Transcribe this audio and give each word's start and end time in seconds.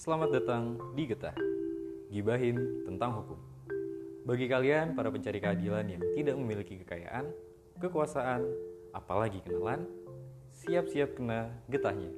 Selamat 0.00 0.32
datang 0.32 0.80
di 0.96 1.04
Getah, 1.04 1.36
gibahin 2.08 2.88
tentang 2.88 3.20
hukum. 3.20 3.36
Bagi 4.24 4.48
kalian 4.48 4.96
para 4.96 5.12
pencari 5.12 5.44
keadilan 5.44 5.84
yang 5.92 6.00
tidak 6.16 6.40
memiliki 6.40 6.80
kekayaan, 6.80 7.28
kekuasaan, 7.76 8.40
apalagi 8.96 9.44
kenalan, 9.44 9.84
siap-siap 10.56 11.20
kena 11.20 11.52
getahnya. 11.68 12.16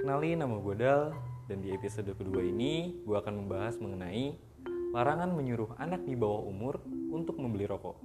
Kenali 0.00 0.32
nama 0.32 0.56
gue 0.56 0.74
Dal, 0.80 1.12
dan 1.44 1.60
di 1.60 1.76
episode 1.76 2.08
kedua 2.16 2.40
ini 2.40 2.96
gue 3.04 3.16
akan 3.20 3.44
membahas 3.44 3.76
mengenai 3.84 4.40
larangan 4.96 5.28
menyuruh 5.28 5.76
anak 5.76 6.08
di 6.08 6.16
bawah 6.16 6.48
umur 6.48 6.80
untuk 7.12 7.36
membeli 7.36 7.68
rokok. 7.68 8.00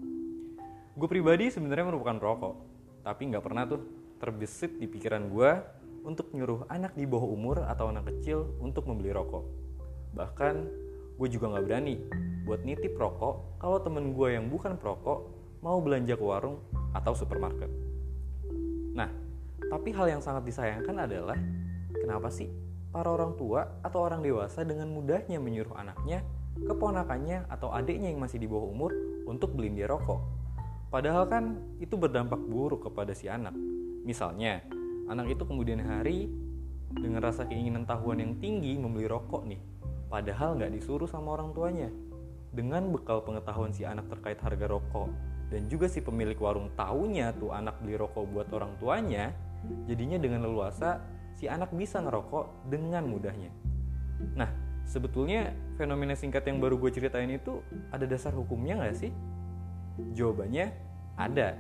Gue 1.00 1.08
pribadi 1.08 1.48
sebenarnya 1.48 1.88
merupakan 1.88 2.20
perokok, 2.20 2.56
tapi 3.08 3.32
nggak 3.32 3.48
pernah 3.48 3.64
tuh 3.64 3.80
terbesit 4.20 4.76
di 4.76 4.92
pikiran 4.92 5.32
gue 5.32 5.79
untuk 6.10 6.34
nyuruh 6.34 6.66
anak 6.74 6.98
di 6.98 7.06
bawah 7.06 7.30
umur 7.30 7.62
atau 7.70 7.94
anak 7.94 8.10
kecil 8.10 8.58
untuk 8.58 8.90
membeli 8.90 9.14
rokok. 9.14 9.46
Bahkan 10.18 10.56
gue 11.22 11.28
juga 11.30 11.54
nggak 11.54 11.66
berani 11.70 12.02
buat 12.50 12.66
nitip 12.66 12.98
rokok 12.98 13.62
kalau 13.62 13.78
temen 13.86 14.18
gue 14.18 14.34
yang 14.34 14.50
bukan 14.50 14.74
perokok 14.82 15.30
mau 15.62 15.78
belanja 15.78 16.18
ke 16.18 16.26
warung 16.26 16.58
atau 16.98 17.14
supermarket. 17.14 17.70
Nah, 18.98 19.14
tapi 19.70 19.94
hal 19.94 20.18
yang 20.18 20.22
sangat 20.26 20.50
disayangkan 20.50 21.06
adalah 21.06 21.38
kenapa 21.94 22.34
sih 22.34 22.50
para 22.90 23.14
orang 23.14 23.38
tua 23.38 23.70
atau 23.86 24.02
orang 24.02 24.26
dewasa 24.26 24.66
dengan 24.66 24.90
mudahnya 24.90 25.38
menyuruh 25.38 25.78
anaknya, 25.78 26.26
keponakannya 26.58 27.46
atau 27.54 27.70
adiknya 27.70 28.10
yang 28.10 28.18
masih 28.18 28.42
di 28.42 28.50
bawah 28.50 28.66
umur 28.66 28.92
untuk 29.30 29.54
beliin 29.54 29.78
dia 29.78 29.86
rokok. 29.86 30.26
Padahal 30.90 31.30
kan 31.30 31.62
itu 31.78 31.94
berdampak 31.94 32.42
buruk 32.42 32.90
kepada 32.90 33.14
si 33.14 33.30
anak. 33.30 33.54
Misalnya, 34.02 34.66
anak 35.10 35.34
itu 35.34 35.44
kemudian 35.44 35.82
hari 35.82 36.30
dengan 36.94 37.26
rasa 37.26 37.50
keinginan 37.50 37.84
tahuan 37.90 38.22
yang 38.22 38.34
tinggi 38.38 38.78
membeli 38.78 39.10
rokok 39.10 39.46
nih, 39.50 39.62
padahal 40.08 40.58
nggak 40.58 40.74
disuruh 40.78 41.10
sama 41.10 41.38
orang 41.38 41.52
tuanya. 41.54 41.90
Dengan 42.50 42.90
bekal 42.90 43.22
pengetahuan 43.26 43.74
si 43.74 43.86
anak 43.86 44.10
terkait 44.10 44.42
harga 44.42 44.66
rokok 44.70 45.10
dan 45.50 45.66
juga 45.70 45.90
si 45.90 46.02
pemilik 46.02 46.38
warung 46.38 46.74
tahunya 46.74 47.38
tuh 47.38 47.54
anak 47.54 47.78
beli 47.82 47.98
rokok 47.98 48.26
buat 48.30 48.50
orang 48.54 48.78
tuanya, 48.78 49.34
jadinya 49.90 50.18
dengan 50.22 50.46
leluasa 50.46 51.02
si 51.38 51.50
anak 51.50 51.74
bisa 51.74 52.02
ngerokok 52.02 52.70
dengan 52.70 53.06
mudahnya. 53.06 53.50
Nah, 54.38 54.50
sebetulnya 54.86 55.54
fenomena 55.78 56.14
singkat 56.18 56.46
yang 56.50 56.58
baru 56.62 56.78
gue 56.78 56.92
ceritain 56.94 57.30
itu 57.30 57.62
ada 57.94 58.06
dasar 58.10 58.34
hukumnya 58.34 58.82
nggak 58.82 58.98
sih? 58.98 59.12
Jawabannya 60.18 60.74
ada. 61.18 61.58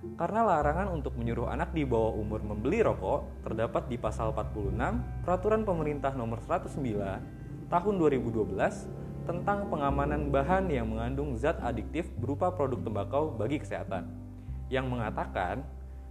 Karena 0.00 0.48
larangan 0.48 0.96
untuk 0.96 1.16
menyuruh 1.20 1.52
anak 1.52 1.76
di 1.76 1.84
bawah 1.84 2.16
umur 2.16 2.40
membeli 2.40 2.80
rokok 2.80 3.44
terdapat 3.44 3.84
di 3.92 4.00
pasal 4.00 4.32
46 4.32 5.24
Peraturan 5.28 5.68
Pemerintah 5.68 6.16
Nomor 6.16 6.40
109 6.40 7.68
Tahun 7.68 7.94
2012 8.00 8.56
tentang 9.28 9.68
pengamanan 9.68 10.32
bahan 10.32 10.72
yang 10.72 10.88
mengandung 10.88 11.36
zat 11.36 11.60
adiktif 11.60 12.08
berupa 12.16 12.48
produk 12.50 12.80
tembakau 12.80 13.30
bagi 13.36 13.60
kesehatan 13.60 14.08
yang 14.72 14.88
mengatakan 14.88 15.60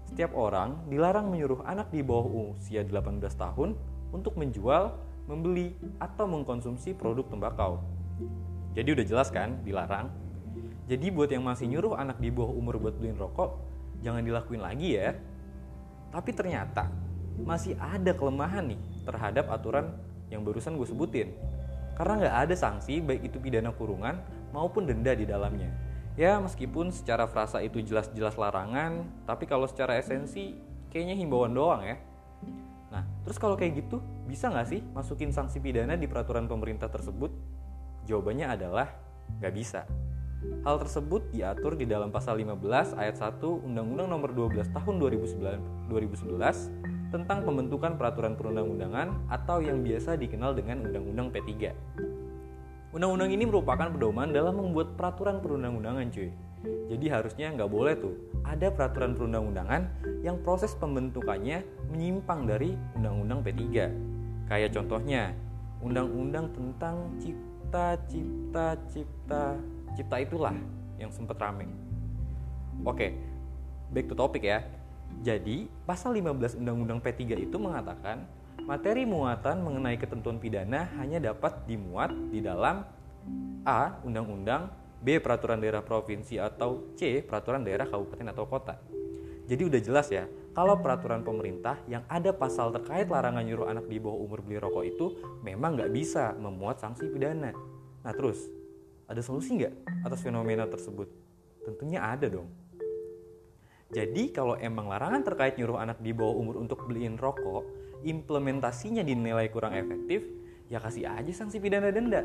setiap 0.05 0.33
orang 0.37 0.85
dilarang 0.89 1.29
menyuruh 1.29 1.65
anak 1.65 1.89
di 1.89 2.05
bawah 2.05 2.53
usia 2.57 2.85
18 2.85 3.21
tahun 3.33 3.77
untuk 4.09 4.37
menjual, 4.37 4.97
membeli, 5.29 5.77
atau 6.01 6.25
mengkonsumsi 6.25 6.97
produk 6.97 7.29
tembakau. 7.29 7.81
Jadi 8.73 8.89
udah 8.89 9.05
jelas 9.05 9.29
kan, 9.29 9.61
dilarang. 9.61 10.09
Jadi 10.89 11.13
buat 11.13 11.29
yang 11.29 11.45
masih 11.45 11.69
nyuruh 11.69 11.93
anak 11.93 12.17
di 12.17 12.33
bawah 12.33 12.49
umur 12.49 12.81
buat 12.81 12.97
beliin 12.97 13.21
rokok, 13.21 13.68
jangan 14.03 14.23
dilakuin 14.23 14.61
lagi 14.63 14.95
ya. 14.95 15.15
Tapi 16.09 16.31
ternyata 16.33 16.89
masih 17.39 17.77
ada 17.79 18.11
kelemahan 18.11 18.67
nih 18.67 18.81
terhadap 19.07 19.47
aturan 19.53 19.95
yang 20.27 20.43
barusan 20.43 20.75
gue 20.75 20.87
sebutin. 20.87 21.29
Karena 21.95 22.15
nggak 22.19 22.35
ada 22.47 22.55
sanksi 22.55 23.03
baik 23.03 23.31
itu 23.31 23.37
pidana 23.43 23.75
kurungan 23.75 24.19
maupun 24.55 24.87
denda 24.87 25.11
di 25.11 25.27
dalamnya. 25.27 25.69
Ya 26.19 26.35
meskipun 26.39 26.91
secara 26.91 27.27
frasa 27.31 27.63
itu 27.63 27.79
jelas-jelas 27.79 28.35
larangan, 28.35 29.07
tapi 29.23 29.47
kalau 29.47 29.67
secara 29.67 29.95
esensi 29.95 30.55
kayaknya 30.91 31.15
himbauan 31.15 31.55
doang 31.55 31.83
ya. 31.85 31.95
Nah, 32.89 33.05
terus 33.23 33.37
kalau 33.37 33.53
kayak 33.53 33.85
gitu, 33.85 34.01
bisa 34.25 34.49
nggak 34.49 34.67
sih 34.67 34.81
masukin 34.91 35.29
sanksi 35.29 35.61
pidana 35.61 35.93
di 35.93 36.09
peraturan 36.09 36.49
pemerintah 36.49 36.89
tersebut? 36.89 37.31
Jawabannya 38.09 38.47
adalah 38.49 38.87
nggak 39.37 39.53
bisa. 39.53 39.85
Hal 40.39 40.79
tersebut 40.79 41.35
diatur 41.35 41.75
di 41.75 41.83
dalam 41.83 42.15
pasal 42.15 42.39
15 42.39 42.95
ayat 42.95 43.19
1 43.19 43.43
Undang-Undang 43.43 44.07
Nomor 44.07 44.31
12 44.31 44.71
Tahun 44.71 44.95
2011 44.95 47.11
tentang 47.11 47.43
pembentukan 47.43 47.99
peraturan 47.99 48.39
perundang-undangan 48.39 49.27
atau 49.27 49.59
yang 49.59 49.83
biasa 49.83 50.15
dikenal 50.15 50.55
dengan 50.55 50.87
Undang-Undang 50.87 51.27
P3. 51.35 51.75
Undang-undang 52.95 53.35
ini 53.35 53.43
merupakan 53.43 53.91
pedoman 53.91 54.31
dalam 54.31 54.63
membuat 54.63 54.95
peraturan 54.95 55.43
perundang-undangan 55.43 56.07
cuy. 56.07 56.31
Jadi 56.87 57.05
harusnya 57.11 57.51
nggak 57.55 57.71
boleh 57.71 57.93
tuh 57.99 58.15
ada 58.47 58.71
peraturan 58.71 59.19
perundang-undangan 59.19 59.91
yang 60.23 60.39
proses 60.39 60.71
pembentukannya 60.79 61.67
menyimpang 61.91 62.47
dari 62.47 62.79
Undang-Undang 62.95 63.43
P3. 63.43 63.63
Kayak 64.47 64.71
contohnya, 64.71 65.35
Undang-Undang 65.83 66.55
tentang 66.55 67.11
Cipta, 67.19 67.99
Cipta, 68.07 68.75
Cipta, 68.89 69.59
Cipta 69.97 70.17
itulah 70.21 70.55
yang 70.99 71.09
sempat 71.09 71.39
rame. 71.39 71.69
Oke, 72.83 73.15
back 73.91 74.05
to 74.09 74.15
topic 74.15 74.43
ya. 74.45 74.63
Jadi, 75.25 75.65
pasal 75.83 76.13
15 76.15 76.61
Undang-Undang 76.61 76.99
P3 77.01 77.49
itu 77.49 77.57
mengatakan 77.57 78.23
materi 78.63 79.03
muatan 79.03 79.65
mengenai 79.65 79.97
ketentuan 79.97 80.37
pidana 80.37 80.85
hanya 81.01 81.17
dapat 81.17 81.65
dimuat 81.65 82.13
di 82.29 82.39
dalam 82.39 82.85
A. 83.65 83.99
Undang-undang, 84.05 84.69
B. 85.01 85.17
Peraturan 85.17 85.59
daerah 85.59 85.81
provinsi 85.81 86.37
atau 86.37 86.93
C. 86.95 87.25
Peraturan 87.25 87.65
daerah 87.65 87.89
kabupaten 87.89 88.29
atau 88.31 88.45
kota. 88.45 88.77
Jadi 89.49 89.65
udah 89.65 89.81
jelas 89.81 90.07
ya, 90.13 90.29
kalau 90.53 90.77
peraturan 90.77 91.25
pemerintah 91.25 91.81
yang 91.89 92.05
ada 92.05 92.29
pasal 92.29 92.69
terkait 92.69 93.09
larangan 93.09 93.41
nyuruh 93.41 93.65
anak 93.65 93.89
di 93.89 93.97
bawah 93.97 94.21
umur 94.21 94.45
beli 94.45 94.61
rokok 94.61 94.85
itu 94.85 95.05
memang 95.41 95.73
nggak 95.73 95.89
bisa 95.89 96.37
memuat 96.37 96.77
sanksi 96.77 97.09
pidana. 97.09 97.55
Nah 98.05 98.13
terus, 98.13 98.58
ada 99.09 99.25
solusi 99.25 99.57
nggak 99.57 100.05
atas 100.05 100.21
fenomena 100.21 100.69
tersebut? 100.69 101.09
Tentunya 101.65 102.05
ada 102.05 102.29
dong. 102.29 102.45
Jadi 103.89 104.29
kalau 104.29 104.53
emang 104.53 104.85
larangan 104.85 105.25
terkait 105.25 105.57
nyuruh 105.57 105.81
anak 105.81 105.97
di 105.97 106.13
bawah 106.13 106.37
umur 106.37 106.61
untuk 106.61 106.85
beliin 106.85 107.17
rokok, 107.17 107.65
implementasinya 108.05 109.01
dinilai 109.01 109.49
kurang 109.49 109.73
efektif, 109.73 110.21
ya 110.69 110.77
kasih 110.77 111.09
aja 111.09 111.33
sanksi 111.33 111.57
pidana 111.57 111.89
denda. 111.89 112.21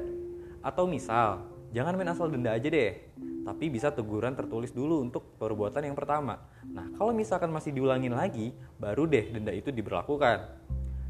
Atau 0.61 0.85
misal, 0.85 1.49
jangan 1.73 1.97
main 1.97 2.13
asal 2.13 2.29
denda 2.29 2.53
aja 2.53 2.69
deh, 2.69 3.01
tapi 3.49 3.73
bisa 3.73 3.89
teguran 3.89 4.37
tertulis 4.37 4.77
dulu 4.77 5.01
untuk 5.01 5.41
perbuatan 5.41 5.89
yang 5.89 5.97
pertama. 5.97 6.37
Nah, 6.69 6.93
kalau 7.01 7.17
misalkan 7.17 7.49
masih 7.49 7.73
diulangin 7.73 8.13
lagi, 8.13 8.53
baru 8.77 9.09
deh 9.09 9.33
denda 9.33 9.57
itu 9.57 9.73
diberlakukan. 9.73 10.61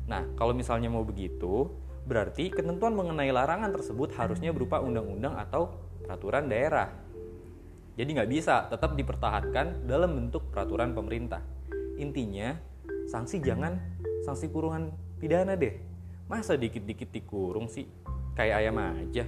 Nah, 0.07 0.23
kalau 0.39 0.55
misalnya 0.55 0.87
mau 0.87 1.03
begitu, 1.03 1.67
Berarti 2.05 2.53
ketentuan 2.53 2.93
mengenai 2.93 3.33
larangan 3.33 3.73
tersebut 3.73 4.13
harusnya 4.17 4.53
berupa 4.53 4.81
undang-undang 4.81 5.37
atau 5.41 5.73
peraturan 6.05 6.47
daerah. 6.47 6.93
Jadi 7.95 8.09
nggak 8.13 8.31
bisa 8.31 8.69
tetap 8.69 8.93
dipertahankan 8.99 9.89
dalam 9.89 10.13
bentuk 10.13 10.53
peraturan 10.53 10.93
pemerintah. 10.93 11.41
Intinya, 11.97 12.53
sanksi 13.09 13.41
jangan 13.41 13.79
sanksi 14.27 14.51
kurungan 14.51 14.93
pidana 15.17 15.55
deh. 15.55 15.79
Masa 16.29 16.59
dikit-dikit 16.59 17.09
dikurung 17.15 17.71
sih? 17.71 17.87
Kayak 18.35 18.67
ayam 18.67 18.77
aja. 18.81 19.25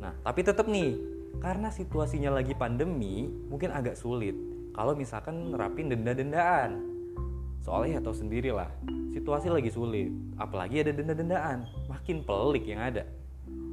Nah, 0.00 0.14
tapi 0.24 0.40
tetap 0.40 0.66
nih, 0.66 0.96
karena 1.38 1.68
situasinya 1.68 2.32
lagi 2.32 2.56
pandemi, 2.56 3.28
mungkin 3.28 3.70
agak 3.70 3.98
sulit 3.98 4.34
kalau 4.72 4.96
misalkan 4.96 5.52
nerapin 5.52 5.88
denda-dendaan 5.92 6.96
Soalnya 7.66 7.98
ya 7.98 8.06
tahu 8.06 8.14
sendiri 8.14 8.54
lah, 8.54 8.70
situasi 9.16 9.48
lagi 9.48 9.72
sulit, 9.72 10.12
apalagi 10.36 10.84
ada 10.84 10.92
denda-dendaan, 10.92 11.64
makin 11.88 12.20
pelik 12.20 12.68
yang 12.68 12.84
ada. 12.84 13.08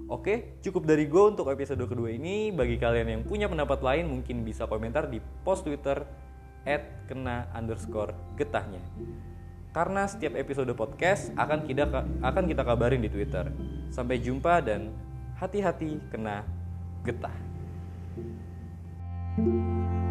Oke, 0.07 0.55
cukup 0.63 0.87
dari 0.87 1.03
gue 1.11 1.23
untuk 1.35 1.51
episode 1.51 1.83
kedua 1.83 2.15
ini. 2.15 2.55
Bagi 2.55 2.79
kalian 2.79 3.07
yang 3.11 3.21
punya 3.27 3.51
pendapat 3.51 3.83
lain, 3.83 4.07
mungkin 4.07 4.47
bisa 4.47 4.63
komentar 4.71 5.11
di 5.11 5.19
post 5.43 5.67
Twitter 5.67 6.07
at 6.63 6.83
kena 7.11 7.51
underscore 7.51 8.15
getahnya. 8.39 8.79
Karena 9.75 10.07
setiap 10.07 10.37
episode 10.39 10.69
podcast 10.77 11.33
akan 11.35 11.65
kita 11.67 11.89
akan 12.23 12.43
kita 12.47 12.63
kabarin 12.63 13.03
di 13.03 13.09
Twitter. 13.11 13.51
Sampai 13.91 14.21
jumpa 14.21 14.63
dan 14.63 14.93
hati-hati 15.35 15.99
kena 16.07 16.47
getah. 17.03 17.35
thank 19.33 19.49
you 19.49 20.02